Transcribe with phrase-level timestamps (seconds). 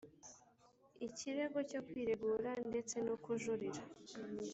[1.07, 3.81] Ikirego cyo kwiregura ndetse no kujurira